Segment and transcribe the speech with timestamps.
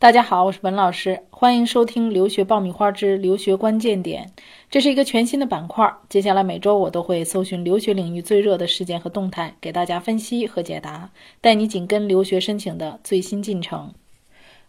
[0.00, 4.30] 大家好，我是文老师，欢迎收听《留学爆米花之留学关键点》。
[4.70, 13.92] 这是一个全新的板块，接下来每周我都会搜寻留学领域最热的事件和动态，给大家分析和解答，带你紧跟留学申请的最新进程。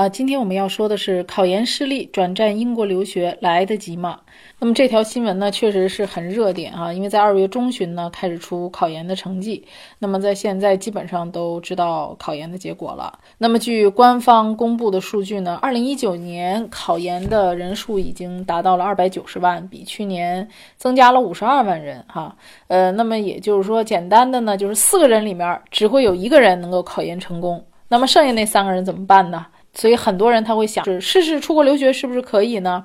[0.00, 4.18] 啊，今天我们要说的是考研失利转战英国留学来得及吗？
[4.58, 9.62] 那么这条新闻呢，确实是很热点啊，因为在二月中旬呢开始出考研的成绩，
[9.98, 13.18] 那么在现在基本上都知道考研的结果了。
[13.36, 20.48] 那么据官方公布的数据呢，二零一九年考研的人数已经达到了二百九十万，比去年
[20.78, 22.34] 增加了五十二万人哈。
[22.68, 29.44] 呃，那么也就是说，简单的呢，就是四个人里面只会有一个人能够考研成功，那么剩下那三个人怎么办呢？
[29.72, 32.84] 所以很多人他会想，试试出国留学是不是可以呢？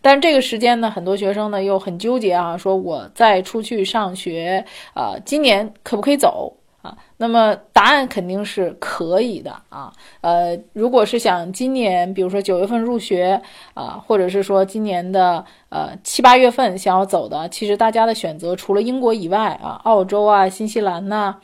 [0.00, 4.64] 但这个时间呢，很多学生呢又很纠结啊，说我再出去上学，
[4.94, 6.96] 啊，今年可不可以走啊？
[7.16, 9.92] 那么答案肯定是可以的啊。
[10.20, 13.40] 呃，如果是想今年，比如说九月份入学
[13.74, 21.36] 啊，或者是说今年的呃七八月份想要走的，其实大家的选择除了英国以外啊，澳洲啊、新西兰呐，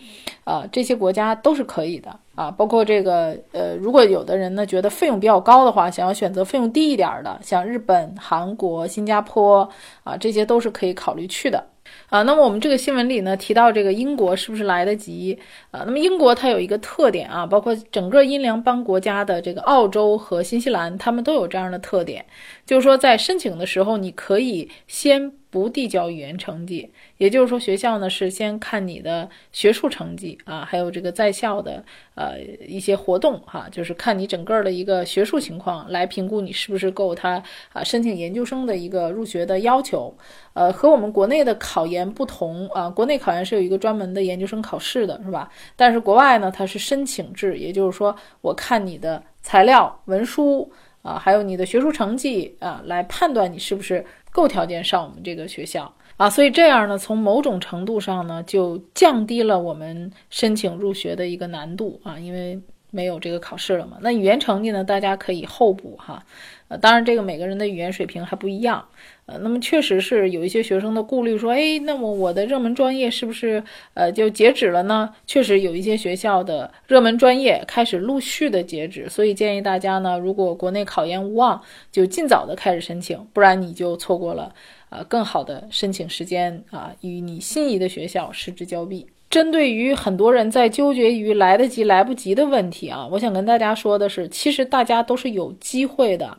[0.44, 2.14] 啊这些国家都是可以的。
[2.34, 9.68] 啊，包括这个，呃，如果有的人呢觉得费用比较高的话，想要选择费用低一点的，像日本、韩国、新加坡
[10.04, 11.64] 啊，这些都是可以考虑去的。
[12.08, 15.38] 啊，那么我们这个新闻里呢提到这个英国是不是来得及？
[15.70, 22.24] 啊，那么英国它有一个特点啊，包括整个英联邦国家的这个澳洲和新西兰，他们都有这样的特点，
[22.66, 25.32] 就是说在申请的时候，你可以先。
[25.50, 31.82] 不递交语言成绩，也就是说，学校呢是先看你的学术成绩啊，还有这个在校的
[32.14, 40.14] 呃一些活动哈，就是看你整个的一个学术情况来评估你是不是够他啊申请研究生的一个入学的要求。
[40.54, 45.48] 呃，和我们国内的考研不同啊，国内考研是有一个专门的研究生考试的，是吧？
[45.76, 50.68] 但是国外呢，它是申请制，也就是说，我看你的材料文书
[51.02, 54.04] 啊，还有你的学术成绩啊，来判断你是不是。
[54.32, 55.92] 够条件上我们这个学校。
[56.16, 63.98] 啊，所以这样呢，从某种程度上呢，就降低了我们申请入学的一个难度啊，因为没有这个考试了嘛。
[64.00, 66.24] 那语言成绩呢，大家可以后补哈。
[66.68, 68.84] 呃，当然这个每个人的语言水平还不一样。
[69.24, 73.62] 呃，那么确实是有一些学生的顾虑，说，哎，那么我的热门专业是不是
[73.94, 75.14] 呃就截止了呢？
[75.26, 84.54] 确实有一些学校的热门专业开始陆续的截止，所以建议大家呢，如果国内考研无望，就尽早的开始申请，不然你就错过了
[84.90, 89.06] 呃更好的申请时间啊，与你心仪的学校失之交臂。
[89.30, 96.38] 针对于很多人在纠结于来得及来不及的问题啊，我想跟大家说的是，其实大家都是有机会的。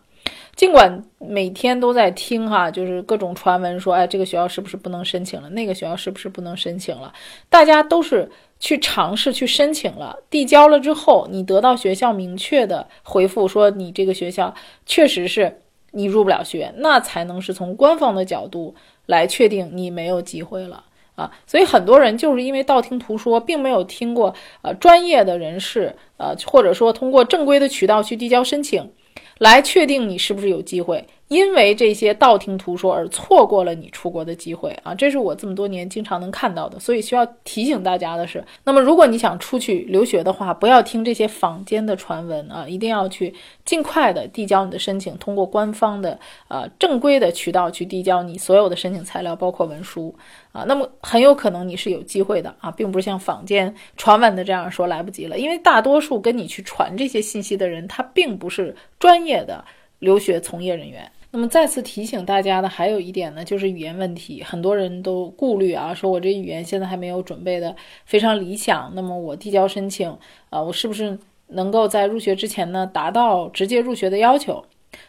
[0.55, 5.49] 尽管每天都在听哈，就是各种传闻说，哎，这个学校是不是不能申请了？
[5.51, 7.13] 那个学校是不是不能申请了？
[7.47, 8.29] 大家都是
[8.59, 14.53] 去尝试去申请了，递交了之后，你得到学校明确的回复说你这个学校
[14.85, 15.61] 确实是
[15.91, 20.83] 你入不了学，那才能是从官方的角度来确定你没有机会了
[21.15, 21.31] 啊。
[21.45, 28.91] 所以很多人就是因为道听途说，并没有听过呃专业的人士呃，或者说通过正规的渠道去递交申请。
[29.39, 31.05] 来确定你是不是有机会。
[31.29, 36.79] 因为这些道听途说而错过了你出国的机会啊，这是我这么多年经常能看到的。
[36.79, 43.31] 所以需要提醒大家的是，那么如果你想出去留学的话，不要听这些坊间的传闻啊，一定要去
[43.63, 50.11] 尽快的递交你的申请，通过官方的呃正规的渠道去递交你所有的申请材料，包括文书
[50.51, 50.63] 啊。
[50.67, 59.63] 那么很有可能你是有机会的啊，并不是像坊间传闻的这样说来不及了，因为大多数跟你去传这些信息的人，他并不是专业的
[59.99, 61.07] 留学从业人员。
[61.31, 67.75] 那么再次提醒大家的还有一点呢，就是语言问题，很多人都顾虑啊，说我这语言现在还没有准备的
[68.05, 70.09] 非常理想，那么我递交申请
[70.49, 71.17] 啊，我是不是
[71.49, 74.63] 能够在入学之前呢达到直接入学的要求？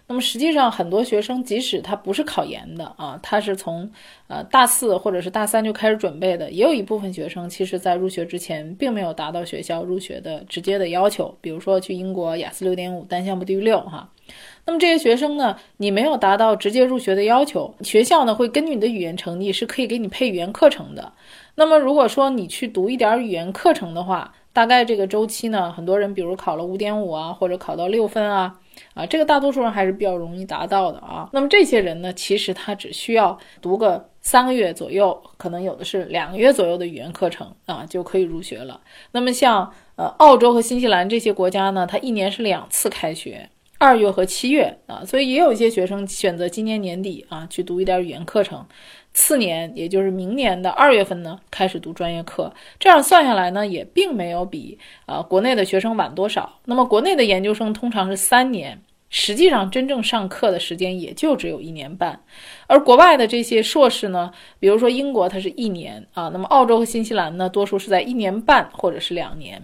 [0.07, 3.91] 那么实际上很多学生即使他不是考研的啊，他是从
[4.29, 14.11] 呃大四或者是大三就开始准备的，也有一部分学生其实在入学之前并没有达到学校入学的直接的要求，比如说去英国雅思六点五单项不低于六哈。
[14.67, 21.13] 那么这些学生呢，你没有达到直接入学的要求，学校呢会根据你的语言成绩是可以给你配语言课程的。
[21.55, 28.59] 那么如果说你去读一点语言课程的话，大概这个周期呢，很多人比如考了五点五啊，或者考到六分啊，
[28.95, 31.29] 啊，这个大多数人还是比较容易达到的啊。
[31.33, 38.81] 那么这些人呢，其实他只需要读个三个月左右，可能有的是两个月左右的语言课程啊，就可以入学了。
[39.13, 43.49] 那么像呃澳洲和新西兰这些国家呢，它一年是两次开学。
[43.81, 48.63] 二月和七月啊，所以也有一些学生选择今年年底啊去读一点语言课程，
[49.15, 56.59] 次年也就是明年的二月份呢开始读专业课，这样算下来呢也并没有比啊国内的学生晚多少。
[56.67, 58.83] 那么国内的研究生通常是三年。
[59.13, 62.21] 实际上，真正上课的时间也就只有一年半，
[62.69, 64.31] 而国外的这些硕士呢，
[64.61, 69.61] 比如说英国，它是一年啊，那么澳洲和新西兰呢，多数是在一年半或者是两年。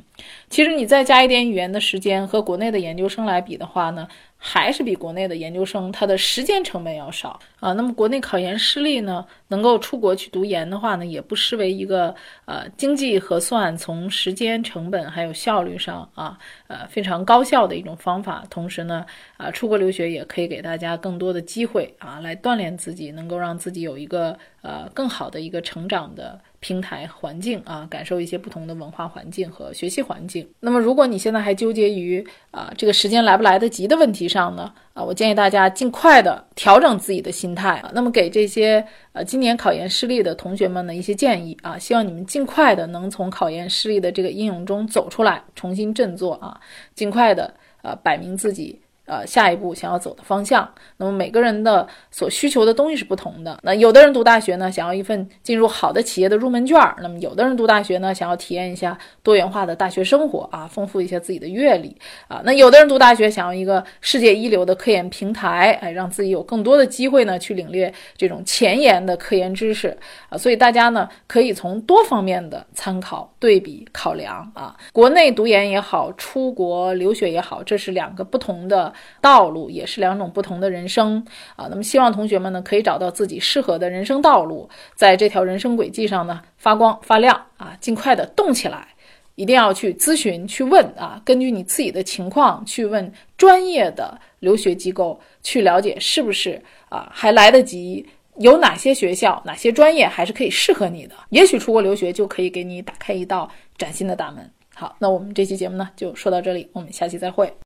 [0.49, 4.07] 其实你再加一点语言的时间，和国内的研究生来比的话呢？
[4.39, 7.73] 还是比国内的研究生他的时间成本要少啊。
[7.73, 12.15] 那么国内考研失利呢，能够出国去读研的话呢，也不失为一个
[12.45, 18.45] 呃经济核算，从时间成本还有效率上啊，呃非常高效的一种方法。
[18.51, 19.07] 同时呢，
[19.39, 26.39] 啊出国留学也可以给大家更多的机会啊，来锻炼自己，能够让自己有一个呃更好的一个成长的。
[26.61, 30.49] 平台环境啊，感受一些不同的文化环境和学习环境。
[30.61, 34.73] 那么，如果你现在还纠结于啊这个时间来不来得及的问题上呢？
[34.95, 37.91] 啊，我建议大家尽快的调整自己的心态啊。
[37.95, 46.59] 那么，给这些呃今年考研失利的同学们的一些建议啊，希望你们尽快的能从考研失利的这个阴影中走出来，重新振作啊，
[46.95, 47.53] 尽快的
[47.83, 48.81] 呃摆明自己。
[49.07, 53.57] 呃，下一步想要走的方向，那么每个人的所需求的东西是不同的。
[53.63, 62.43] 那有的人读大学呢，想要一份进入好的企业的入门券儿；那么有的人读大学呢，想要体验一下多元化的大学生活啊，丰富一下自己的阅历啊。
[62.45, 69.97] 那有的人读大学想要一个世界一流的科研平台，哎，让自己有更多的机会呢，去领略这种前沿的科研知识
[70.29, 70.37] 啊。
[70.37, 74.77] 所以大家呢，可以从多方面的参考、对比、考量啊。
[74.93, 78.93] 国内读研也好，出国留学也好，这是两个不同的。
[79.21, 81.25] 道路也是两种不同的人生
[81.57, 88.89] 啊，那么希望同学们呢可以找到自己适合的人生道路，在这条人生轨迹上呢发光发亮啊，尽快的动起来，
[89.35, 98.07] 一定要去咨询去问啊，根据你自己的情况去问专业的留学机构，去了解是不是啊还来得及，
[98.37, 104.51] 有哪些学校哪些专业还是可以适合你的，也许出国留学就可以给你打开一道崭新的大门。
[104.75, 107.57] 好，那我们这期节目呢就说到这里，我们下期再会。